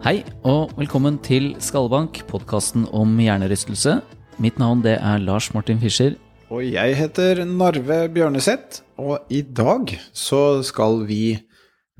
Hei, 0.00 0.22
og 0.48 0.70
velkommen 0.78 1.18
til 1.20 1.50
Skallebank, 1.60 2.22
podkasten 2.24 2.86
om 2.96 3.18
hjernerystelse. 3.20 3.98
Mitt 4.40 4.56
navn 4.56 4.80
det 4.80 4.94
er 4.96 5.18
Lars 5.20 5.50
Martin 5.52 5.76
Fischer. 5.82 6.14
Og 6.48 6.62
jeg 6.64 6.94
heter 6.96 7.42
Narve 7.44 7.98
Bjørneseth, 8.08 8.80
og 8.96 9.28
i 9.28 9.42
dag 9.44 9.92
så 10.16 10.62
skal 10.64 11.02
vi 11.04 11.34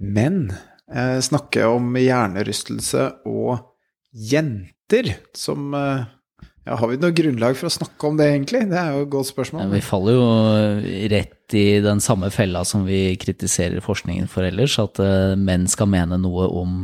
menn 0.01 0.47
eh, 0.49 1.19
snakke 1.21 1.67
om 1.69 1.93
hjernerystelse 2.01 3.05
og 3.29 3.67
jenter 4.17 5.19
som 5.37 5.77
eh, 5.77 6.09
ja, 6.65 6.79
Har 6.81 6.89
vi 6.89 6.97
noe 7.03 7.13
grunnlag 7.13 7.59
for 7.61 7.69
å 7.69 7.75
snakke 7.75 8.09
om 8.09 8.17
det, 8.17 8.31
egentlig? 8.33 8.63
Det 8.71 8.79
er 8.81 8.97
jo 8.97 9.05
et 9.05 9.13
godt 9.13 9.29
spørsmål. 9.29 9.69
Vi 9.75 9.83
faller 9.85 10.17
jo 10.17 10.25
rett 11.13 11.57
i 11.61 11.67
den 11.85 12.01
samme 12.01 12.33
fella 12.33 12.65
som 12.65 12.89
vi 12.89 13.11
kritiserer 13.21 13.85
forskningen 13.85 14.33
for 14.33 14.49
ellers, 14.49 14.79
at 14.81 15.05
eh, 15.05 15.37
menn 15.37 15.69
skal 15.69 15.93
mene 15.93 16.17
noe 16.25 16.49
om 16.49 16.81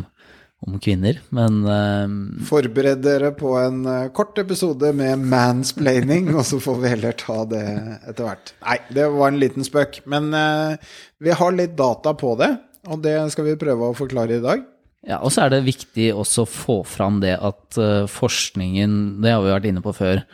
om 0.65 0.79
kvinner, 0.81 1.19
men 1.37 1.59
uh, 1.69 2.45
Forbered 2.49 3.03
dere 3.05 3.33
på 3.37 3.53
en 3.61 3.83
uh, 3.85 4.09
kort 4.17 4.39
episode 4.41 4.89
med 4.97 5.27
mansplaining, 5.29 6.31
og 6.35 6.47
så 6.49 6.61
får 6.63 6.79
vi 6.81 6.93
heller 6.95 7.19
ta 7.21 7.43
det 7.51 7.65
etter 8.09 8.25
hvert. 8.25 8.55
Nei, 8.65 8.79
det 8.97 9.11
var 9.13 9.33
en 9.33 9.43
liten 9.43 9.67
spøk. 9.67 10.01
Men 10.09 10.31
uh, 10.33 10.97
vi 11.23 11.37
har 11.37 11.55
litt 11.57 11.77
data 11.79 12.15
på 12.17 12.33
det, 12.41 12.55
og 12.89 13.05
det 13.05 13.19
skal 13.35 13.51
vi 13.51 13.61
prøve 13.61 13.91
å 13.91 13.99
forklare 13.99 14.41
i 14.41 14.45
dag. 14.45 14.65
Ja, 15.07 15.21
og 15.21 15.31
så 15.31 15.45
er 15.45 15.53
det 15.53 15.67
viktig 15.69 16.09
også 16.17 16.47
å 16.47 16.51
få 16.51 16.81
fram 16.89 17.21
det 17.23 17.37
at 17.37 17.77
forskningen, 18.11 19.21
det 19.23 19.37
har 19.37 19.45
vi 19.45 19.53
vært 19.53 19.69
inne 19.71 19.83
på 19.85 19.93
før, 19.95 20.25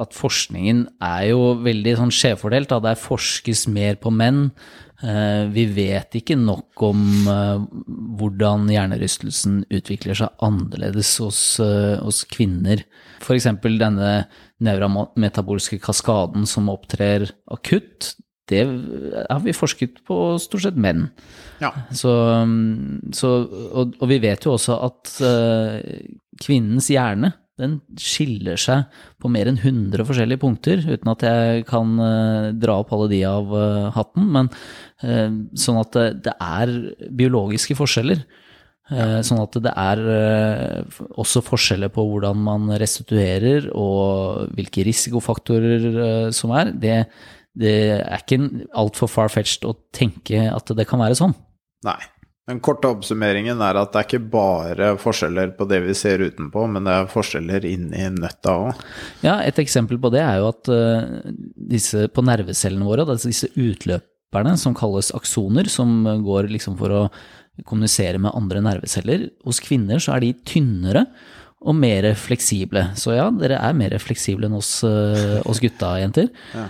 at 0.00 0.16
forskningen 0.16 0.86
er 1.04 1.28
jo 1.30 1.54
veldig 1.64 1.98
sånn 2.00 2.14
skjevfordelt. 2.14 2.72
Der 2.84 2.98
forskes 2.98 3.66
mer 3.72 3.98
på 4.00 4.12
menn. 4.14 4.48
Eh, 5.04 5.44
vi 5.52 5.64
vet 5.74 6.14
ikke 6.16 6.36
nok 6.38 6.80
om 6.86 7.00
eh, 7.28 7.64
hvordan 8.18 8.68
hjernerystelsen 8.72 9.64
utvikler 9.74 10.16
seg 10.16 10.44
annerledes 10.44 11.10
hos, 11.20 11.40
eh, 11.60 11.98
hos 12.00 12.22
kvinner. 12.30 12.84
F.eks. 13.20 13.50
denne 13.64 14.12
nevrametabolske 14.64 15.80
kaskaden 15.82 16.46
som 16.48 16.70
opptrer 16.72 17.26
akutt. 17.52 18.14
Det 18.48 18.62
har 18.64 19.40
vi 19.44 19.56
forsket 19.56 20.02
på 20.06 20.36
stort 20.40 20.66
sett 20.66 20.80
menn. 20.80 21.08
Ja. 21.64 21.72
Så, 21.96 22.12
så, 23.16 23.30
og, 23.72 23.94
og, 23.96 24.04
vi 24.10 24.18
vet 24.20 24.44
jo 24.44 24.52
også 24.58 24.76
at 24.84 25.14
kvinnens 26.44 26.90
hjerne 26.92 27.32
den 27.60 27.76
skiller 28.00 28.58
seg 28.58 28.88
på 29.22 29.30
mer 29.30 29.46
enn 29.50 29.60
100 29.60 30.06
forskjellige 30.08 30.42
punkter, 30.42 30.80
uten 30.82 31.10
at 31.12 31.22
jeg 31.26 31.66
kan 31.68 31.92
uh, 32.00 32.48
dra 32.58 32.80
opp 32.82 32.94
alle 32.96 33.10
de 33.12 33.20
av 33.28 33.52
uh, 33.54 33.90
hatten. 33.94 34.26
Men 34.34 34.50
uh, 35.04 35.36
sånn 35.58 35.78
at 35.82 35.94
det, 35.94 36.08
det, 36.26 36.34
er 36.34 36.74
biologiske 37.14 37.78
forskjeller. 37.78 38.24
Sånn 39.24 39.38
at 39.40 39.54
det 39.64 39.70
er 39.80 40.00
også 41.16 41.40
forskjeller 41.40 41.88
på 41.88 42.02
hvordan 42.04 42.36
man 42.44 42.68
restituerer 42.76 43.70
og 43.72 44.50
hvilke 44.58 44.84
risikofaktorer 44.84 46.28
som 46.36 46.52
er. 46.52 46.74
Det, 46.76 46.98
det 47.56 47.72
er 47.94 48.20
ikke 48.20 48.68
altfor 48.76 49.08
far-fetched 49.08 49.64
å 49.64 49.72
tenke 49.88 50.44
at 50.52 50.74
det 50.76 50.84
kan 50.90 51.00
være 51.00 51.16
sånn. 51.16 51.32
Nei. 51.88 51.96
Den 52.44 52.58
korte 52.60 52.90
oppsummeringen 52.92 53.60
er 53.64 53.78
at 53.80 53.94
det 53.94 54.00
er 54.00 54.08
ikke 54.08 54.32
bare 54.34 54.88
forskjeller 55.00 55.54
på 55.56 55.64
det 55.70 55.78
vi 55.86 55.94
ser 55.96 56.20
utenpå, 56.20 56.66
men 56.68 56.84
det 56.84 56.92
er 56.92 57.12
forskjeller 57.12 57.64
inni 57.68 58.08
nøtta 58.18 58.56
òg. 58.66 58.82
Ja, 59.24 59.38
et 59.40 59.60
eksempel 59.62 59.96
på 60.00 60.10
det 60.12 60.20
er 60.20 60.42
jo 60.42 60.50
at 60.50 60.68
uh, 60.68 61.30
disse 61.72 62.04
på 62.12 62.24
nervecellene 62.26 62.84
våre, 62.84 63.06
altså 63.08 63.32
disse 63.32 63.48
utløperne 63.54 64.58
som 64.60 64.76
kalles 64.76 65.08
aksoner, 65.16 65.72
som 65.72 66.04
går 66.26 66.50
liksom 66.52 66.76
for 66.76 66.92
å 66.92 67.06
kommunisere 67.64 68.20
med 68.20 68.36
andre 68.36 68.60
nerveceller, 68.66 69.30
hos 69.46 69.62
kvinner 69.64 70.02
så 70.02 70.16
er 70.16 70.26
de 70.26 70.34
tynnere 70.44 71.06
og 71.64 71.76
mer 71.80 72.10
fleksible. 72.18 72.90
Så 73.00 73.14
ja, 73.16 73.30
dere 73.40 73.56
er 73.56 73.76
mer 73.78 73.94
fleksible 74.02 74.50
enn 74.50 74.58
oss, 74.58 74.76
uh, 74.84 75.40
oss 75.48 75.64
gutta, 75.64 75.94
jenter. 76.02 76.28
Ja. 76.52 76.68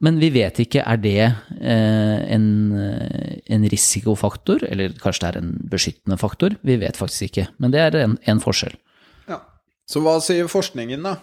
Men 0.00 0.16
vi 0.20 0.30
vet 0.32 0.56
ikke, 0.62 0.80
er 0.80 1.00
det 1.00 1.18
eh, 1.20 2.20
en, 2.32 2.46
en, 2.72 3.66
risikofaktor, 3.68 4.64
eller 4.70 4.94
kanskje 4.96 5.26
det 5.26 5.30
er 5.30 5.40
en 5.42 5.50
beskyttende 5.72 6.16
faktor? 6.20 6.56
Vi 6.64 6.78
vet 6.80 6.96
faktisk 6.96 7.28
ikke, 7.28 7.50
men 7.60 7.74
det 7.74 7.82
er 7.84 7.98
en, 8.00 8.16
en 8.24 8.40
forskjell. 8.40 8.78
Ja. 9.28 9.42
Så 9.84 10.00
hva 10.00 10.16
sier 10.24 10.48
forskningen, 10.48 11.04
da? 11.04 11.18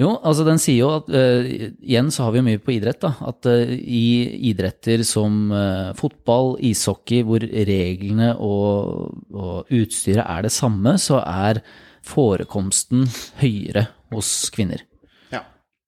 Jo, 0.00 0.14
altså 0.24 0.46
den 0.46 0.60
sier 0.62 0.78
jo 0.78 0.90
at 0.94 1.08
uh, 1.12 1.44
Igjen 1.44 2.10
så 2.14 2.24
har 2.24 2.32
vi 2.32 2.40
jo 2.40 2.46
mye 2.46 2.60
på 2.62 2.74
idrett, 2.76 3.02
da. 3.02 3.12
At 3.26 3.48
uh, 3.50 3.68
i 3.68 4.04
idretter 4.50 5.02
som 5.04 5.50
uh, 5.52 5.90
fotball, 5.98 6.54
ishockey, 6.70 7.24
hvor 7.26 7.44
reglene 7.44 8.32
og, 8.38 9.18
og, 9.34 9.72
utstyret 9.74 10.24
er 10.24 10.46
det 10.46 10.54
samme, 10.54 10.96
så 11.02 11.20
er 11.20 11.60
forekomsten 12.06 13.04
høyere 13.42 13.90
hos 14.14 14.32
kvinner. 14.54 14.86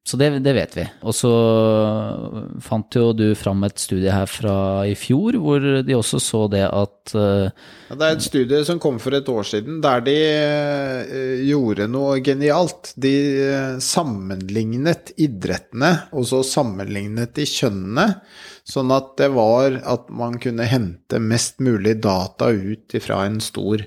Så 0.02 0.18
det, 0.18 0.32
det, 0.42 0.50
vet 0.56 0.72
vi. 0.74 0.84
Og 1.06 1.14
så 1.14 1.30
fant 2.64 2.96
jo 2.98 3.12
du 3.14 3.36
fram 3.38 3.62
et 3.62 3.78
studie 3.78 4.10
her 4.10 4.26
fra 4.26 4.54
i 4.82 4.96
fjor, 4.98 5.36
hvor 5.38 5.62
de 5.86 5.94
også 5.94 6.18
så 6.18 6.40
det 6.50 6.64
at 6.66 7.12
uh, 7.14 7.46
ja, 7.46 7.94
Det 7.94 8.08
er 8.08 8.16
et 8.16 8.24
studie 8.24 8.64
som 8.66 8.80
kom 8.82 8.98
for 9.02 9.14
et 9.14 9.30
år 9.30 9.46
siden, 9.46 9.78
der 9.84 10.02
de 10.02 10.16
uh, 10.26 11.44
gjorde 11.46 11.86
noe 11.92 12.18
genialt. 12.26 12.90
De 12.98 13.14
uh, 13.46 13.78
sammenlignet 13.78 15.14
idrettene, 15.22 15.92
og 16.10 16.26
så 16.32 16.42
sammenlignet 16.50 17.36
de 17.38 17.46
kjønnene. 17.46 18.08
Sånn 18.66 18.90
at 18.94 19.14
det 19.22 19.30
var 19.38 19.78
at 19.86 20.10
man 20.10 20.34
kunne 20.42 20.66
hente 20.66 21.22
mest 21.22 21.62
mulig 21.62 22.00
data 22.02 22.50
ut 22.50 22.98
ifra 22.98 23.22
en 23.28 23.38
stor 23.42 23.86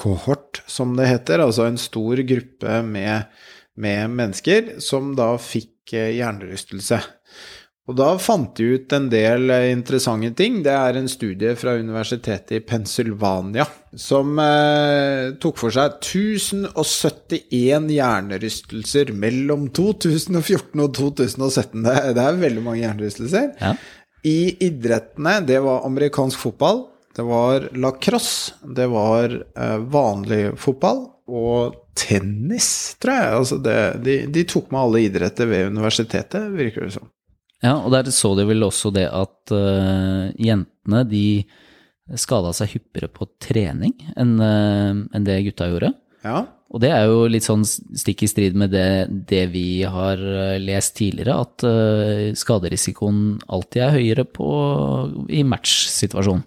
kohort, 0.00 0.64
som 0.64 0.96
det 0.96 1.12
heter. 1.12 1.44
Altså 1.44 1.68
en 1.68 1.80
stor 1.80 2.24
gruppe 2.24 2.80
med 2.88 3.28
med 3.80 4.14
mennesker 4.18 4.76
som 4.84 5.14
da 5.18 5.32
fikk 5.40 5.94
eh, 5.96 6.12
hjernerystelse. 6.18 7.00
Og 7.90 7.96
da 7.98 8.12
fant 8.22 8.52
de 8.54 8.76
ut 8.76 8.92
en 8.94 9.08
del 9.10 9.50
eh, 9.50 9.70
interessante 9.72 10.30
ting. 10.38 10.60
Det 10.62 10.72
er 10.72 10.98
en 10.98 11.08
studie 11.10 11.56
fra 11.58 11.74
universitetet 11.80 12.60
i 12.60 12.62
Pennsylvania 12.62 13.66
som 13.98 14.38
eh, 14.38 15.32
tok 15.42 15.58
for 15.58 15.74
seg 15.74 15.96
1071 15.98 17.90
hjernerystelser 17.96 19.10
mellom 19.16 19.66
2014 19.74 20.84
og 20.84 20.94
2017. 21.00 21.82
Det 21.88 21.96
det 22.14 22.28
er 22.28 22.38
veldig 22.44 22.62
mange 22.62 22.84
hjernerystelser. 22.84 23.50
Ja. 23.58 23.74
I 24.22 24.38
idrettene, 24.68 25.40
det 25.48 25.58
var 25.64 25.86
amerikansk 25.88 26.38
fotball, 26.38 26.84
det 27.16 27.24
var 27.26 27.70
lacrosse, 27.74 28.54
det 28.62 28.86
var 28.92 29.32
eh, 29.34 29.78
vanlig 29.90 30.44
fotball 30.60 31.08
og 31.30 31.78
tennis, 32.00 32.68
tror 33.02 33.16
jeg. 33.16 33.38
Altså 33.38 33.58
det, 33.62 33.78
de, 34.04 34.18
de, 34.32 34.44
tok 34.48 34.70
med 34.72 34.80
alle 34.82 35.02
idretter 35.06 35.50
ved 35.50 35.70
universitetet, 35.72 36.50
virker 36.56 36.86
det 36.86 36.94
som. 36.96 37.10
Ja, 37.60 37.76
og 37.76 37.92
der 37.92 38.08
så 38.14 38.32
de 38.38 38.46
vel 38.48 38.64
også 38.64 38.92
det 38.94 39.06
at 39.12 39.52
uh, 39.52 40.30
jentene 40.40 41.02
de 41.08 41.24
skada 42.18 42.54
seg 42.56 42.72
hyppigere 42.72 43.10
på 43.12 43.28
trening 43.42 43.92
enn 44.18 44.38
uh, 44.40 44.96
en 45.12 45.26
det 45.26 45.42
gutta 45.50 45.68
gjorde. 45.68 45.92
Ja. 46.24 46.46
Og 46.70 46.82
det 46.84 46.92
er 46.94 47.08
jo 47.10 47.24
litt 47.30 47.46
sånn 47.46 47.64
stikk 47.66 48.24
i 48.24 48.30
strid 48.30 48.56
med 48.58 48.70
det, 48.70 49.08
det 49.26 49.42
vi 49.50 49.82
har 49.82 50.20
eh, 50.20 50.58
lest 50.62 50.94
tidligere, 51.00 51.34
at 51.42 51.64
uh, 51.66 52.30
skaderisikoen 52.38 53.40
alltid 53.50 53.82
er 53.82 53.96
høyere 53.96 54.24
på, 54.38 54.50
i 55.34 55.42
matchsituasjonen. 55.42 56.44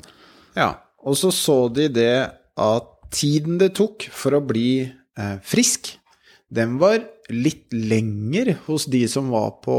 Ja, 0.56 0.70
og 1.04 1.20
så 1.20 1.34
så 1.36 1.58
de 1.76 1.90
det 1.92 2.16
at 2.56 2.90
tiden 3.14 3.60
det 3.60 3.74
tok 3.76 4.08
for 4.16 4.38
å 4.38 4.44
bli 4.48 4.86
frisk, 5.46 5.92
den 6.54 6.78
var 6.82 7.02
litt 7.34 7.74
lenger 7.74 8.58
hos 8.68 8.86
de 8.86 9.06
som 9.10 9.32
var 9.34 9.56
på 9.64 9.78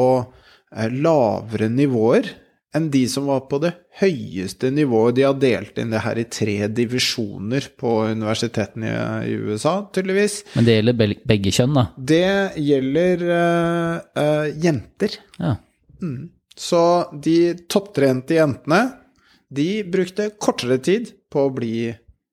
eh, 0.74 0.90
lavere 0.90 1.68
nivåer, 1.70 2.30
enn 2.74 2.88
de 2.90 3.04
som 3.06 3.28
var 3.30 3.44
på 3.46 3.60
det 3.62 3.70
høyeste 4.00 4.72
nivået. 4.74 5.14
De 5.14 5.26
har 5.28 5.36
delt 5.38 5.78
inn 5.78 5.92
det 5.94 6.02
her 6.02 6.18
i 6.18 6.26
tre 6.26 6.56
divisjoner 6.74 7.68
på 7.78 7.92
universitetene 8.10 8.94
i, 9.28 9.36
USA, 9.38 9.76
tydeligvis. 9.94 10.40
Men 10.56 10.66
det 10.66 10.78
gjelder 10.80 11.14
begge 11.30 11.52
kjønn, 11.54 11.78
da? 11.78 11.84
Det 11.94 12.24
gjelder 12.58 13.22
uh, 13.30 14.48
jenter. 14.64 15.20
Ja. 15.38 15.54
Mm. 16.02 16.32
Så 16.58 16.82
de 17.22 17.38
topptrente 17.70 18.40
jentene, 18.40 18.82
de 19.54 19.68
brukte 19.86 20.32
kortere 20.42 20.80
tid 20.82 21.14
på 21.30 21.46
å 21.46 21.54
bli 21.54 21.76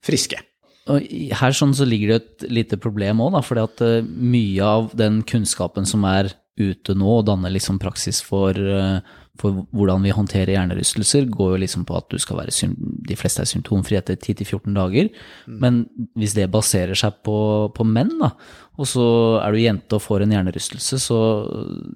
friske. 0.02 0.42
Og 0.90 1.10
her 1.38 1.54
sånn 1.54 1.76
så 1.78 1.86
ligger 1.86 2.14
det 2.14 2.20
et 2.22 2.46
lite 2.50 2.78
problem 2.82 3.22
òg, 3.22 3.38
for 3.46 3.62
uh, 3.62 3.98
mye 4.02 4.66
av 4.66 4.94
den 4.98 5.22
kunnskapen 5.28 5.86
som 5.86 6.06
er 6.10 6.32
ute 6.62 6.96
nå 6.98 7.20
og 7.20 7.28
danner 7.30 7.54
liksom 7.54 7.78
praksis 7.82 8.20
for, 8.26 8.58
uh, 8.58 8.98
for 9.40 9.62
hvordan 9.76 10.02
vi 10.06 10.14
håndterer 10.16 10.56
hjernerystelser, 10.56 11.30
går 11.32 11.54
jo 11.54 11.62
liksom 11.64 11.86
på 11.90 12.00
at 12.00 12.10
du 12.10 12.18
skal 12.22 12.42
være 12.42 12.72
de 13.08 13.18
fleste 13.20 13.46
er 13.46 13.52
symptomfrie 13.52 14.02
etter 14.02 14.18
10-14 14.18 14.74
dager. 14.78 15.12
Mm. 15.46 15.60
Men 15.62 15.80
hvis 16.18 16.36
det 16.38 16.50
baserer 16.54 16.98
seg 16.98 17.22
på, 17.26 17.38
på, 17.78 17.86
menn, 17.86 18.16
da, 18.22 18.34
og 18.82 18.90
så 18.90 19.06
er 19.44 19.54
du 19.54 19.62
jente 19.62 19.98
og 19.98 20.06
får 20.06 20.26
en 20.26 20.36
hjernerystelse, 20.36 21.00
så, 21.06 21.22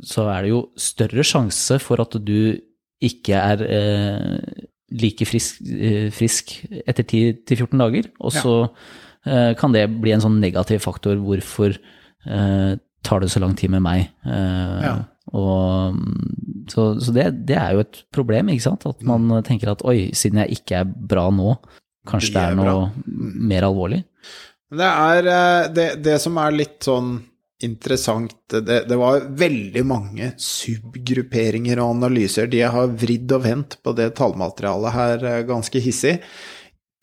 så 0.06 0.30
er 0.30 0.46
det 0.46 0.54
jo 0.54 0.64
større 0.78 1.26
sjanse 1.26 1.82
for 1.82 2.06
at 2.06 2.18
du 2.22 2.62
ikke 3.04 3.38
er 3.38 3.62
eh, 3.66 4.65
like 4.94 5.26
frisk, 5.28 5.62
eh, 5.66 6.08
frisk 6.14 6.58
etter 6.86 7.06
10-14 7.06 7.82
dager. 7.82 8.10
Og 8.22 8.34
så 8.36 8.56
ja. 9.26 9.54
kan 9.58 9.74
det 9.74 9.88
bli 10.02 10.14
en 10.14 10.24
sånn 10.24 10.40
negativ 10.42 10.84
faktor. 10.86 11.18
Hvorfor 11.18 11.74
eh, 11.74 12.72
tar 13.06 13.22
det 13.24 13.32
så 13.34 13.42
lang 13.42 13.56
tid 13.58 13.74
med 13.74 13.86
meg? 13.86 14.08
Ja. 14.26 14.98
Og, 15.34 15.98
så, 16.70 16.92
så 17.02 17.14
det, 17.14 17.32
det, 17.50 17.58
er 17.58 17.74
jo 17.74 17.86
et 17.86 18.04
problem, 18.14 18.52
ikke 18.54 18.68
sant? 18.68 18.86
At 18.86 19.02
man 19.06 19.26
mm. 19.26 19.40
tenker 19.48 19.74
at 19.74 19.82
oi, 19.88 20.12
siden 20.18 20.44
jeg 20.44 20.60
ikke 20.60 20.84
er 20.84 20.90
bra 20.90 21.28
nå, 21.34 21.56
kanskje 22.06 22.36
det 22.36 22.44
er, 22.44 22.54
det 22.54 22.66
er 22.66 22.70
noe 22.70 22.90
mm. 22.94 23.32
mer 23.50 23.66
alvorlig. 23.66 24.04
Det 24.76 24.92
er 24.92 25.30
det, 25.74 25.88
det 26.06 26.20
som 26.22 26.38
er 26.42 26.56
litt 26.58 26.86
sånn 26.86 27.18
interessant 27.64 28.36
det, 28.52 28.82
det, 28.90 28.98
var 29.00 29.28
veldig 29.40 29.84
mange 29.88 30.32
subgrupperinger 30.42 31.80
og 31.80 31.96
analyser. 31.96 32.50
De 32.52 32.62
har 32.68 32.94
vridd 33.00 33.32
og 33.38 33.46
vendt 33.46 33.78
på 33.84 33.96
det 33.96 34.12
tallmaterialet 34.20 34.96
her 34.96 35.26
eh, 35.30 35.42
ganske 35.48 35.82
hissig. 35.84 36.18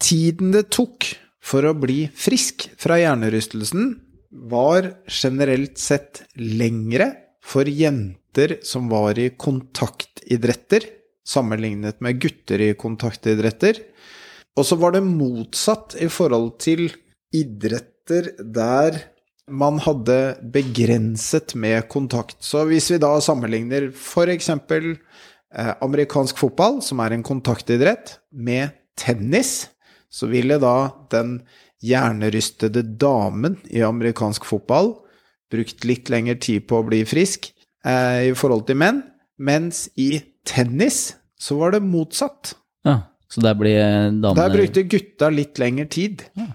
Tiden 0.03 0.53
det 0.55 0.69
tok 0.75 1.09
for 1.43 1.67
å 1.67 1.75
bli 1.75 2.05
frisk 2.15 2.69
fra 2.81 3.01
hjernerystelsen, 3.01 3.95
var 4.33 4.87
generelt 5.13 5.77
sett 5.77 6.23
lengre 6.41 7.11
for 7.45 7.69
jenter 7.69 8.57
som 8.65 8.87
var 8.89 9.19
i 9.21 9.33
kontaktidretter, 9.37 10.87
sammenlignet 11.29 12.01
med 12.01 12.21
gutter 12.23 12.63
i 12.65 12.71
kontaktidretter. 12.79 13.83
Og 14.57 14.65
så 14.69 14.79
var 14.81 14.95
det 14.97 15.05
motsatt 15.05 15.99
i 16.01 16.09
forhold 16.13 16.55
til 16.63 16.87
idretter 17.37 18.33
der 18.41 18.99
man 19.51 19.79
hadde 19.83 20.19
begrenset 20.55 21.55
med 21.59 21.89
kontakt. 21.91 22.39
Så 22.45 22.65
hvis 22.69 22.91
vi 22.93 23.01
da 23.03 23.17
sammenligner 23.21 23.91
f.eks. 23.91 24.51
Eh, 25.53 25.73
amerikansk 25.85 26.39
fotball, 26.41 26.81
som 26.85 27.03
er 27.05 27.13
en 27.13 27.25
kontaktidrett, 27.27 28.19
med 28.33 28.73
tennis, 28.97 29.69
så 30.13 30.29
ville 30.31 30.59
da 30.63 30.93
den 31.13 31.41
hjernerystede 31.83 32.85
damen 33.01 33.59
i 33.73 33.83
amerikansk 33.85 34.47
fotball 34.47 34.95
brukt 35.53 35.85
litt 35.85 36.09
lengre 36.13 36.39
tid 36.41 36.65
på 36.69 36.81
å 36.81 36.87
bli 36.87 37.03
frisk 37.09 37.51
eh, 37.85 38.31
i 38.31 38.35
forhold 38.39 38.67
til 38.69 38.79
menn, 38.81 39.03
mens 39.43 39.89
i 40.01 40.23
tennis 40.49 41.19
så 41.41 41.59
var 41.59 41.75
det 41.75 41.83
motsatt. 41.85 42.55
Ja, 42.87 43.03
så 43.29 43.43
der 43.45 43.57
blir 43.59 43.81
damene 43.83 44.39
Der 44.39 44.55
brukte 44.55 44.87
gutta 44.87 45.29
litt 45.33 45.61
lengre 45.61 45.89
tid. 45.91 46.25
Ja. 46.39 46.53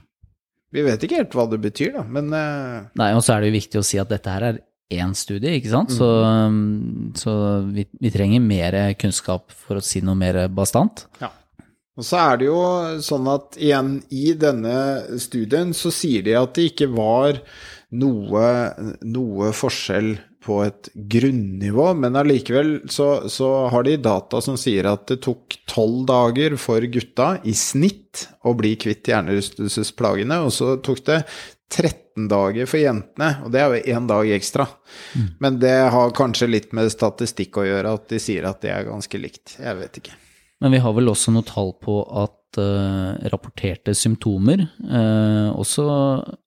Vi 0.75 0.84
vet 0.84 1.04
ikke 1.04 1.22
helt 1.22 1.36
hva 1.38 1.48
det 1.48 1.62
betyr, 1.64 1.94
da, 1.96 2.04
men 2.04 2.31
uh... 2.34 2.88
Nei, 3.00 3.12
og 3.16 3.24
så 3.24 3.36
er 3.36 3.44
det 3.44 3.52
jo 3.52 3.58
viktig 3.60 3.80
å 3.80 3.86
si 3.88 4.00
at 4.02 4.12
dette 4.12 4.34
her 4.34 4.50
er 4.50 4.60
én 4.92 5.14
studie, 5.16 5.58
ikke 5.60 5.72
sant? 5.72 5.92
Mm. 5.92 5.98
Så, 5.98 6.08
um, 6.24 7.12
så 7.18 7.34
vi, 7.72 7.88
vi, 8.00 8.12
trenger 8.12 8.44
mer 8.44 8.78
kunnskap 9.00 9.52
for 9.56 9.80
å 9.80 9.84
si 9.84 10.04
noe 10.04 10.18
mer 10.19 10.46
bastant. 10.52 11.08
Ja. 11.24 11.31
Og 11.98 12.06
så 12.06 12.19
er 12.22 12.38
det 12.38 12.50
jo 12.50 12.62
sånn 13.02 13.28
at 13.31 13.58
igjen, 13.58 13.96
i 14.14 14.36
denne 14.38 15.18
studien 15.22 15.74
så 15.74 15.90
sier 15.94 16.25
de 16.28 16.36
at 16.38 16.54
det 16.54 16.69
ikke 16.72 16.92
var 16.94 17.40
noe, 17.98 18.44
noe 19.02 19.50
forskjell 19.56 20.14
på 20.44 20.62
et 20.63 20.89
grunnivå, 20.94 21.89
men 21.98 22.16
allikevel 22.19 22.72
så, 22.92 23.30
så, 23.30 23.50
har 23.74 23.84
de 23.88 23.98
data 24.00 24.42
som 24.44 24.57
sier 24.60 24.88
at 24.89 25.07
det 25.10 25.19
tok 25.25 25.57
tolv 25.69 26.06
dager 26.10 26.56
for 26.62 26.84
gutta 26.94 27.34
i 27.48 27.56
snitt 27.57 28.28
å 28.48 28.54
bli 28.57 28.75
kvitt 28.80 29.10
hjernerystelsesplagene, 29.12 30.39
og 30.45 30.54
så 30.56 30.75
tok 30.84 31.04
det 31.10 31.22
13 31.74 32.30
dager 32.31 32.69
for 32.69 32.80
jentene, 32.80 33.34
og 33.44 33.51
det 33.51 33.62
er 33.62 33.74
jo 33.74 33.98
én 33.98 34.07
dag 34.07 34.30
ekstra. 34.38 34.69
Mm. 35.18 35.28
Men 35.44 35.60
det 35.62 35.75
har 35.94 36.16
kanskje 36.16 36.50
litt 36.50 36.72
med 36.78 36.94
statistikk 36.94 37.60
å 37.60 37.68
gjøre, 37.68 37.98
at 38.00 38.07
de 38.13 38.22
sier 38.24 38.48
at 38.48 38.62
det 38.63 38.72
er 38.74 38.88
ganske 38.88 39.19
likt. 39.19 39.57
Jeg 39.60 39.80
vet 39.81 40.00
ikke. 40.01 40.16
Men 40.63 40.74
vi 40.74 40.81
har 40.81 40.95
vel 40.98 41.12
også 41.12 41.33
noe 41.36 41.45
tall 41.45 41.75
på 41.83 42.00
at 42.24 42.57
uh, 42.62 43.18
rapporterte 43.30 43.94
symptomer 43.98 44.63
uh, 44.63 45.54
også 45.54 45.86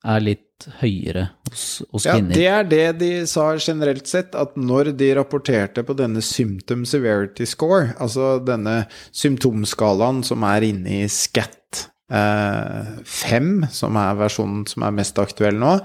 er 0.08 0.24
litt 0.24 0.66
høyere 0.80 1.28
hos, 1.50 1.66
hos 1.92 2.06
ja, 2.08 2.16
kvinner. 2.16 2.36
Ja, 2.38 2.60
det 2.62 2.80
er 2.80 2.96
det 2.98 3.00
de 3.02 3.10
sa 3.30 3.50
generelt 3.60 4.10
sett, 4.10 4.36
at 4.38 4.56
når 4.58 4.92
de 4.98 5.12
rapporterte 5.18 5.84
på 5.86 5.96
denne 5.98 6.22
symptom 6.24 6.86
severity 6.88 7.46
score, 7.48 7.92
altså 8.00 8.38
denne 8.44 8.84
symptomskalaen 9.10 10.22
som 10.26 10.46
er 10.48 10.70
inne 10.70 11.02
i 11.02 11.10
SCAT 11.10 11.84
eh, 12.12 12.94
5, 13.04 13.52
som 13.74 13.98
er 14.00 14.18
versjonen 14.20 14.64
som 14.70 14.86
er 14.86 14.96
mest 14.96 15.20
aktuell 15.22 15.58
nå, 15.60 15.76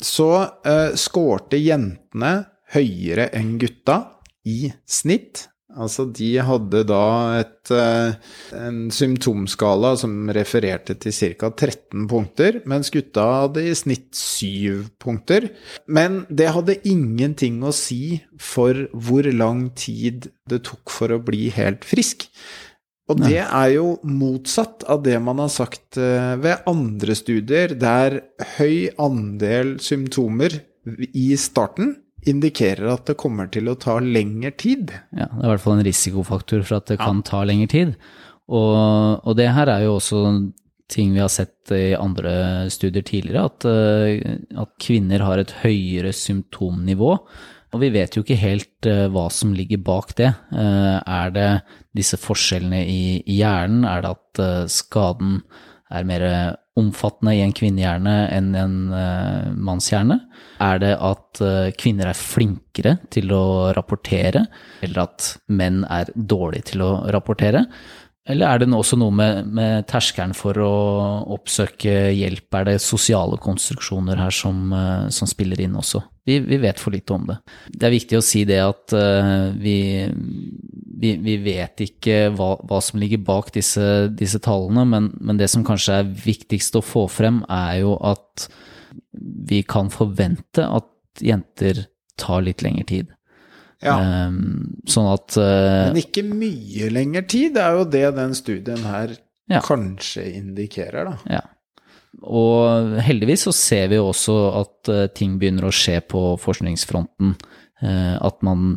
så 0.00 0.30
eh, 0.64 0.96
skårte 0.98 1.60
jentene 1.60 2.34
høyere 2.74 3.30
enn 3.36 3.56
gutta 3.60 4.00
i 4.48 4.70
snitt 4.88 5.49
Altså, 5.78 6.06
de 6.10 6.32
hadde 6.42 6.82
da 6.88 7.38
et, 7.38 7.70
eh, 7.70 8.14
en 8.58 8.78
symptomskala 8.90 9.92
som 10.00 10.30
refererte 10.34 10.96
til 10.98 11.12
ca. 11.12 11.50
13 11.50 12.08
punkter, 12.10 12.60
mens 12.66 12.90
gutta 12.90 13.26
hadde 13.44 13.62
i 13.68 13.74
snitt 13.78 14.10
7 14.16 14.90
punkter. 14.98 15.50
Men 15.86 16.24
det 16.28 16.50
hadde 16.56 16.80
ingenting 16.82 17.62
å 17.62 17.72
si 17.72 18.20
for 18.38 18.74
hvor 18.92 19.30
lang 19.30 19.70
tid 19.74 20.30
det 20.48 20.64
tok 20.64 20.90
for 20.90 21.14
å 21.14 21.22
bli 21.22 21.50
helt 21.54 21.86
frisk. 21.86 22.26
Og 23.10 23.18
det 23.18 23.40
er 23.42 23.70
jo 23.74 23.96
motsatt 24.06 24.84
av 24.90 25.02
det 25.02 25.16
man 25.22 25.40
har 25.42 25.50
sagt 25.50 25.98
eh, 25.98 26.36
ved 26.38 26.62
andre 26.70 27.16
studier, 27.18 27.74
der 27.74 28.20
høy 28.56 28.90
andel 29.02 29.78
symptomer 29.82 30.60
i 30.86 31.34
starten 31.38 31.96
indikerer 32.28 32.90
at 32.92 33.06
det 33.08 33.18
kommer 33.20 33.48
til 33.52 33.70
å 33.70 33.76
ta 33.80 33.98
lengre 34.02 34.52
tid. 34.58 34.92
Ja, 35.16 35.28
det 35.30 35.42
er 35.42 35.46
i 35.46 35.52
hvert 35.54 35.64
fall 35.64 35.78
en 35.78 35.86
risikofaktor 35.86 36.64
for 36.66 36.80
at 36.80 36.90
det 36.92 36.98
kan 37.00 37.22
ta 37.26 37.42
lengre 37.48 37.70
tid. 37.72 37.94
Og, 38.50 38.74
og, 39.22 39.32
det 39.38 39.52
her 39.54 39.70
er 39.70 39.86
jo 39.86 39.96
også 39.98 40.24
ting 40.90 41.14
vi 41.14 41.22
har 41.22 41.30
sett 41.30 41.70
i 41.70 41.94
andre 41.94 42.66
studier 42.72 43.04
tidligere, 43.06 43.46
at, 43.46 43.66
eh, 43.70 44.40
at 44.58 44.72
kvinner 44.82 45.22
har 45.22 45.38
et 45.38 45.54
høyere 45.62 46.10
symptomnivå. 46.16 47.12
Og 47.70 47.84
vi 47.84 47.92
vet 47.94 48.16
jo 48.16 48.24
ikke 48.24 48.40
helt 48.40 48.88
uh, 48.90 49.06
hva 49.14 49.28
som 49.30 49.52
ligger 49.54 49.78
bak 49.86 50.16
det. 50.18 50.32
Uh, 50.50 50.98
er 50.98 51.30
det 51.30 51.50
disse 51.94 52.18
forskjellene 52.18 52.80
i, 52.82 53.02
hjernen? 53.30 53.84
Er 53.86 54.02
det 54.02 54.10
at 54.16 54.70
skaden 54.74 55.38
er 55.94 56.08
mer 56.08 56.24
omfattende 56.80 57.36
i 57.36 57.42
en 57.44 57.54
kvinnehjerne 57.56 58.16
enn 58.34 58.50
en 58.58 58.76
uh, 58.92 59.50
mannshjerne? 59.54 60.18
Er 60.64 60.82
det 60.82 60.92
at 60.96 61.40
uh, 61.44 61.70
kvinner 61.78 62.10
er 62.10 62.18
flinkere 62.18 62.96
til 63.12 63.32
å 63.36 63.70
rapportere, 63.76 64.46
eller 64.84 65.04
at 65.04 65.32
menn 65.52 65.84
er 65.88 66.12
dårlige 66.14 66.72
til 66.72 66.86
å 66.86 66.92
rapportere? 67.12 67.66
Eller 68.30 68.46
er 68.46 68.60
det 68.60 68.68
også 68.76 68.98
noe 69.00 69.14
med, 69.16 69.48
med, 69.56 69.86
terskelen 69.90 70.34
for 70.36 70.58
å 70.62 70.74
oppsøke 71.34 72.10
hjelp? 72.14 72.48
Er 72.60 72.68
det 72.68 72.76
sosiale 72.84 73.40
konstruksjoner 73.42 74.20
her 74.20 74.34
som, 74.34 74.68
uh, 74.74 75.08
som 75.12 75.30
spiller 75.30 75.62
inn 75.64 75.78
også? 75.80 76.02
Vi, 76.28 76.38
vi, 76.46 76.60
vet 76.62 76.78
for 76.78 76.94
lite 76.94 77.16
om 77.16 77.24
det. 77.30 77.40
Det 77.72 77.88
er 77.88 77.96
viktig 77.96 78.20
å 78.20 78.24
si 78.24 78.44
det 78.46 78.60
at 78.62 78.92
vi, 79.58 79.78
vi, 81.00 81.14
vi, 81.24 81.36
vet 81.40 81.80
ikke 81.80 82.16
hva, 82.36 82.54
hva, 82.68 82.80
som 82.84 83.00
ligger 83.00 83.22
bak 83.24 83.50
disse, 83.54 83.84
disse 84.12 84.40
tallene, 84.44 84.84
men, 84.88 85.08
men, 85.20 85.38
det 85.40 85.48
som 85.52 85.64
kanskje 85.66 86.00
er 86.02 86.10
viktigst 86.26 86.76
å 86.76 86.84
få 86.84 87.06
frem, 87.10 87.40
er 87.48 87.80
jo 87.82 87.94
at 88.04 88.48
vi 89.50 89.62
kan 89.66 89.88
forvente 89.92 90.64
at 90.66 91.24
jenter 91.24 91.86
tar 92.20 92.44
litt 92.44 92.64
lengre 92.64 92.84
tid. 92.88 93.14
Ja. 93.80 93.96
Um, 94.28 94.76
sånn 94.84 95.08
at 95.08 95.38
uh, 95.40 95.88
Men 95.88 96.02
ikke 96.02 96.24
mye 96.28 96.90
lengre 96.92 97.24
tid, 97.24 97.54
det 97.56 97.64
er 97.64 97.78
jo 97.78 97.86
det 97.88 98.04
den 98.18 98.36
studien 98.36 98.84
her 98.84 99.14
ja. 99.48 99.62
kanskje 99.64 100.26
indikerer, 100.36 101.08
da. 101.08 101.38
Ja. 101.38 101.46
Og 102.20 102.98
heldigvis 103.00 103.46
så 103.46 103.54
ser 103.56 103.88
vi 103.92 104.02
også 104.02 104.36
at 104.58 104.92
uh, 104.92 105.06
ting 105.16 105.38
begynner 105.40 105.70
å 105.70 105.74
skje 105.74 106.00
på 106.04 106.34
forskningsfronten. 106.42 107.34
Uh, 107.80 108.16
at 108.20 108.44
man 108.44 108.74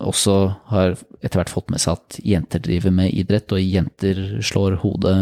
også 0.00 0.36
har 0.72 0.96
etter 1.20 1.40
hvert 1.40 1.52
fått 1.52 1.70
med 1.72 1.82
seg 1.82 1.96
at 1.96 2.18
jenter 2.26 2.62
driver 2.64 2.94
med 2.94 3.14
idrett, 3.14 3.52
og 3.54 3.62
jenter 3.62 4.20
slår 4.44 4.78
hodet 4.82 5.16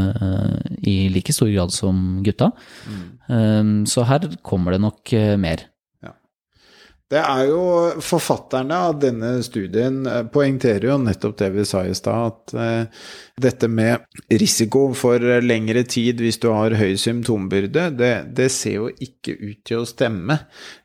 i 0.85 0.97
like 1.14 1.33
stor 1.35 1.52
grad 1.52 1.75
som 1.75 2.00
gutta. 2.26 2.50
Mm. 2.88 3.04
Um, 3.28 3.76
så 3.88 4.04
her 4.09 4.26
kommer 4.43 4.75
det 4.75 4.83
nok 4.85 5.14
mer. 5.40 5.69
Det 7.12 7.21
er 7.21 7.49
jo 7.50 7.64
Forfatterne 8.02 8.76
av 8.88 8.97
denne 9.02 9.37
studien 9.45 10.02
eh, 10.09 10.23
poengterer 10.33 10.88
jo 10.88 10.97
nettopp 11.02 11.37
det 11.43 11.50
vi 11.54 11.66
sa 11.69 11.85
i 11.87 11.95
stad, 11.97 12.33
at 12.33 12.54
eh, 12.57 13.02
dette 13.45 13.69
med 13.69 14.07
risiko 14.33 14.87
for 14.97 15.23
lengre 15.45 15.85
tid 15.85 16.23
hvis 16.25 16.40
du 16.43 16.49
har 16.54 16.76
høy 16.78 16.97
symptombyrde, 17.00 17.90
det, 17.99 18.14
det 18.35 18.49
ser 18.54 18.78
jo 18.81 18.88
ikke 18.88 19.37
ut 19.37 19.61
til 19.69 19.83
å 19.83 19.88
stemme 19.88 20.40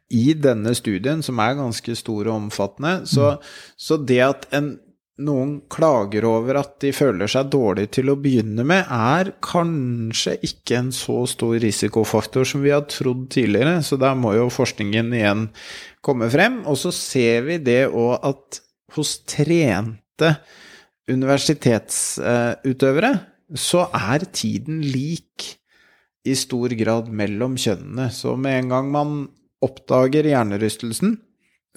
i 0.09 0.33
denne 0.33 0.73
studien, 0.77 1.23
som 1.25 1.39
er 1.43 1.57
ganske 1.59 1.95
stor 1.97 2.27
og 2.27 2.35
omfattende. 2.35 3.01
Så, 3.09 3.35
så 3.77 3.97
det 4.01 4.21
at 4.25 4.47
en 4.55 4.77
noen 5.19 5.57
klager 5.71 6.25
over 6.27 6.57
at 6.61 6.75
de 6.83 6.91
føler 6.95 7.27
seg 7.29 7.49
dårlig 7.51 7.89
til 7.95 8.09
å 8.11 8.15
begynne 8.19 8.63
med, 8.67 8.85
er 8.87 9.31
kanskje 9.43 10.37
ikke 10.47 10.77
en 10.79 10.91
så 10.95 11.25
stor 11.29 11.59
risikofaktor 11.59 12.45
som 12.47 12.61
vi 12.63 12.71
har 12.73 12.85
trodd 12.91 13.29
tidligere. 13.33 13.83
Så 13.83 13.95
der 13.99 14.15
må 14.15 14.33
jo 14.37 14.49
forskningen 14.53 15.13
igjen 15.15 15.49
komme 16.05 16.29
frem. 16.31 16.65
Og 16.69 16.77
så 16.79 16.91
ser 16.95 17.41
vi 17.49 17.57
det 17.63 17.87
òg 17.89 18.19
at 18.31 18.61
hos 18.95 19.11
trente 19.29 20.29
universitetsutøvere 21.09 23.13
så 23.57 23.89
er 23.97 24.19
tiden 24.29 24.81
lik 24.85 25.57
i 26.27 26.35
stor 26.37 26.69
grad 26.77 27.09
mellom 27.09 27.57
kjønnene. 27.57 28.11
Så 28.13 28.35
med 28.37 28.59
en 28.59 28.69
gang 28.75 28.91
man 28.93 29.27
oppdager 29.65 30.29
hjernerystelsen, 30.29 31.17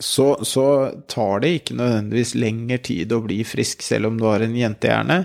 så, 0.00 0.44
så, 0.44 0.66
tar 1.08 1.42
det 1.44 1.50
ikke 1.58 1.76
nødvendigvis 1.78 2.34
lengre 2.38 2.78
tid 2.82 3.12
å 3.12 3.20
bli 3.26 3.42
frisk, 3.46 3.84
selv 3.84 4.08
om 4.08 4.16
du 4.18 4.24
har 4.26 4.42
en 4.42 4.56
jentehjerne. 4.56 5.18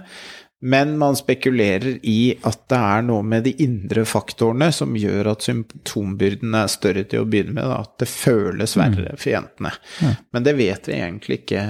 Men 0.59 0.97
man 0.97 1.15
spekulerer 1.15 1.99
i 2.01 2.33
at 2.41 2.63
det 2.71 2.77
er 2.81 3.03
noe 3.05 3.21
med 3.21 3.43
de 3.45 3.51
indre 3.61 4.01
faktorene 4.09 4.71
som 4.73 4.95
gjør 4.97 5.29
at 5.35 5.45
symptombyrden 5.45 6.55
er 6.57 6.71
større 6.73 7.03
til 7.05 7.21
å 7.21 7.27
begynne 7.29 7.53
med, 7.53 7.67
da. 7.69 7.83
at 7.85 8.01
det 8.01 8.07
føles 8.09 8.73
mm. 8.73 8.81
verre 8.81 9.13
for 9.21 9.29
jentene. 9.35 9.71
Ja. 10.01 10.13
Men 10.33 10.47
det 10.47 10.55
vet 10.57 10.89
vi 10.89 10.95
egentlig 10.97 11.39
ikke, 11.43 11.61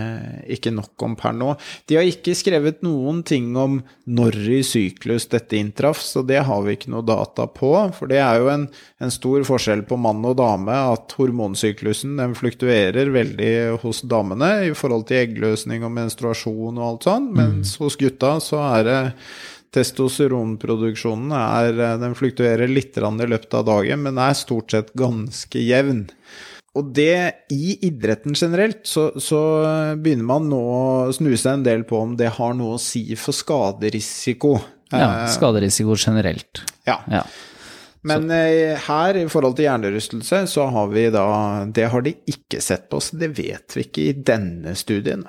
ikke, 0.55 0.71
nok 0.77 1.03
om 1.03 1.17
per 1.19 1.35
nå. 1.35 1.49
De 1.91 1.97
har 1.99 2.07
ikke 2.07 2.35
skrevet 2.37 2.79
noen 2.85 3.19
ting 3.27 3.49
om 3.59 3.81
når 4.07 4.39
i 4.55 4.61
syklus 4.63 5.27
dette 5.33 5.59
inntraff, 5.59 5.99
så 5.99 6.23
det 6.23 6.45
har 6.47 6.63
vi 6.63 6.77
ikke 6.77 6.93
noe 6.95 7.03
data 7.03 7.49
på. 7.51 7.73
For 7.97 8.07
det 8.07 8.21
er 8.23 8.39
jo 8.39 8.47
en, 8.53 8.69
en 9.03 9.11
stor 9.11 9.43
forskjell 9.51 9.83
på 9.89 9.99
mann 9.99 10.23
og 10.23 10.39
dame, 10.39 10.79
at 10.95 11.17
hormonsyklusen 11.19 12.15
den 12.21 12.37
fluktuerer 12.39 13.11
veldig 13.11 13.51
hos 13.83 13.99
damene 14.07 14.69
i 14.69 14.73
forhold 14.77 15.09
til 15.11 15.25
eggløsning 15.25 15.83
og 15.83 15.91
menstruasjon 15.99 16.79
og 16.79 16.87
alt 16.87 17.11
sånt, 17.11 17.35
mens 17.35 17.75
mm. 17.75 17.83
hos 17.83 17.99
gutta 17.99 18.37
så 18.43 18.63
er 18.63 18.76
er 18.85 19.13
testosteronproduksjonen 19.75 21.33
er, 21.35 21.73
den 22.01 22.15
fluktuerer 22.15 22.69
litt 22.71 22.97
i 22.97 23.01
løpet 23.01 23.53
av 23.53 23.65
dagen, 23.67 24.03
men 24.05 24.17
er 24.21 24.37
stort 24.37 24.71
sett 24.71 24.93
ganske 24.93 25.59
jevn. 25.59 26.05
Og 26.77 26.93
det 26.93 27.47
i 27.53 27.77
idretten 27.87 28.35
generelt, 28.37 28.83
så, 28.85 29.09
så, 29.17 29.41
begynner 29.97 30.27
man 30.29 30.49
nå 30.51 30.61
å 30.61 31.13
snu 31.15 31.31
seg 31.33 31.57
en 31.57 31.65
del 31.65 31.83
på 31.89 31.99
om 32.03 32.15
det 32.19 32.35
har 32.37 32.53
noe 32.57 32.77
å 32.77 32.81
si 32.81 33.03
for 33.17 33.33
skaderisiko. 33.33 34.57
Ja, 34.93 35.23
eh, 35.23 35.31
skaderisiko 35.33 35.97
generelt. 35.97 36.61
Ja. 36.87 36.99
ja. 37.09 37.23
Men 38.07 38.29
eh, 38.31 38.77
her, 38.85 39.17
i 39.17 39.25
forhold 39.31 39.57
til 39.57 39.67
hjernerystelse, 39.67 40.43
så 40.47 40.67
har 40.71 40.93
vi 40.93 41.07
da 41.11 41.25
Det 41.73 41.89
har 41.91 42.05
de 42.05 42.13
ikke 42.29 42.61
sett 42.63 42.87
på, 42.91 43.01
så 43.01 43.17
det 43.19 43.33
vet 43.39 43.75
vi 43.75 43.87
ikke 43.87 44.05
i 44.05 44.15
denne 44.29 44.77
studien. 44.77 45.25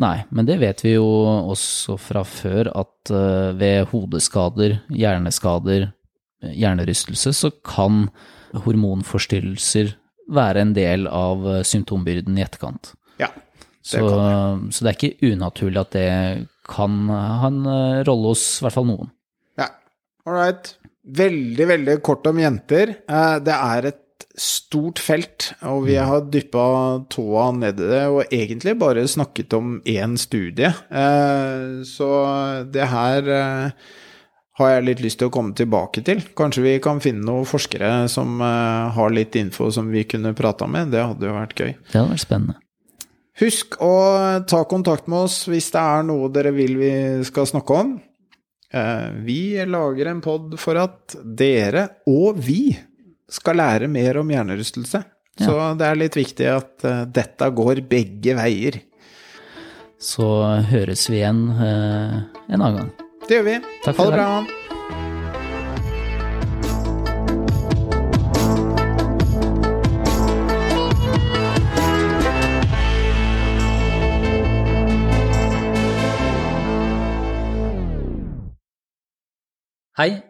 Nei, 0.00 0.22
men 0.32 0.46
det 0.48 0.56
vet 0.62 0.80
vi 0.84 0.94
jo 0.94 1.06
også 1.52 1.98
fra 2.00 2.22
før, 2.24 2.70
at 2.72 3.12
uh, 3.12 3.52
ved 3.58 3.90
hodeskader, 3.90 4.78
hjerneskader, 4.88 5.90
hjernerystelse, 6.40 7.34
så 7.36 7.50
kan 7.66 8.06
hormonforstyrrelser 8.64 9.92
være 10.30 10.64
en 10.64 10.72
del 10.76 11.04
av 11.10 11.44
uh, 11.44 11.60
symptombyrden 11.66 12.38
i 12.38 12.46
etterkant. 12.46 12.94
Ja, 13.20 13.28
det 13.34 13.92
så, 13.92 14.00
kan 14.06 14.22
det. 14.22 14.74
så 14.76 14.86
det 14.86 14.92
er 14.92 14.98
ikke 14.98 15.32
unaturlig 15.34 15.82
at 15.82 15.92
det 15.96 16.08
kan 16.70 17.00
ha 17.10 17.50
en 17.50 17.62
uh, 17.68 18.00
rolle 18.08 18.32
hos 18.32 18.46
i 18.56 18.64
hvert 18.64 18.78
fall 18.78 18.88
noen. 18.88 19.12
Ja, 19.60 19.68
all 20.24 20.38
right. 20.38 20.76
Veldig, 21.20 21.66
veldig 21.74 22.00
kort 22.06 22.24
om 22.30 22.38
jenter. 22.40 22.92
Det 23.42 23.54
er 23.56 23.86
et 23.88 24.00
stort 24.38 25.00
felt, 25.02 25.50
og 25.66 25.84
vi 25.86 25.96
mm. 25.98 26.04
har 26.08 26.26
dyppa 26.32 26.66
tåa 27.12 27.50
ned 27.56 27.80
i 27.82 27.88
det 27.90 28.02
og 28.10 28.32
egentlig 28.34 28.76
bare 28.80 29.06
snakket 29.08 29.56
om 29.58 29.78
én 29.88 30.16
studie. 30.20 30.70
Eh, 30.90 31.80
så 31.88 32.10
det 32.70 32.88
her 32.92 33.30
eh, 33.34 33.86
har 34.60 34.72
jeg 34.74 34.86
litt 34.86 35.04
lyst 35.04 35.20
til 35.20 35.30
å 35.30 35.34
komme 35.34 35.56
tilbake 35.56 36.04
til. 36.06 36.22
Kanskje 36.38 36.64
vi 36.66 36.74
kan 36.82 37.02
finne 37.02 37.26
noen 37.26 37.48
forskere 37.48 38.08
som 38.12 38.40
eh, 38.44 38.90
har 38.96 39.14
litt 39.14 39.38
info 39.40 39.70
som 39.74 39.90
vi 39.92 40.04
kunne 40.08 40.34
prata 40.38 40.68
med. 40.70 40.92
Det 40.94 41.06
hadde 41.12 41.30
jo 41.30 41.38
vært 41.38 41.56
gøy. 41.56 41.72
Det 41.90 41.96
hadde 41.96 42.12
vært 42.14 42.26
spennende. 42.26 42.60
Husk 43.40 43.78
å 43.80 43.94
ta 44.44 44.64
kontakt 44.68 45.08
med 45.08 45.30
oss 45.30 45.42
hvis 45.48 45.70
det 45.72 45.80
er 45.80 46.04
noe 46.04 46.28
dere 46.34 46.52
vil 46.52 46.76
vi 46.76 46.92
skal 47.24 47.48
snakke 47.48 47.78
om. 47.82 47.96
Vi 49.24 49.40
lager 49.66 50.10
en 50.10 50.20
pod 50.22 50.52
for 50.60 50.78
at 50.78 51.16
dere 51.24 51.86
og 52.10 52.36
vi 52.44 52.68
skal 53.30 53.60
lære 53.60 53.88
mer 53.90 54.20
om 54.20 54.30
hjernerystelse. 54.30 55.02
Ja. 55.40 55.46
Så 55.46 55.56
det 55.80 55.88
er 55.88 55.98
litt 55.98 56.16
viktig 56.18 56.48
at 56.50 56.86
uh, 56.86 57.04
dette 57.08 57.50
går 57.56 57.84
begge 57.90 58.36
veier. 58.38 58.82
Så 60.00 60.26
høres 60.70 61.06
vi 61.12 61.20
igjen 61.20 61.44
uh, 61.54 62.20
en 62.48 62.60
annen 62.60 62.80
gang. 62.82 62.90
Det 63.28 63.38
gjør 63.38 63.46
vi. 63.46 63.60
Takk 63.84 63.96
for 63.96 64.04
ha 64.04 64.10
det 64.10 64.18
bra. 64.18 64.30
Hei. 80.00 80.29